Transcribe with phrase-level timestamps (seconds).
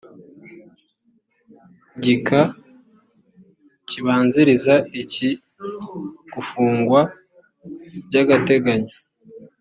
[2.03, 2.39] gika
[3.89, 5.29] kibanziriza iki
[6.33, 7.01] gufungwa
[8.07, 8.95] by agateganyo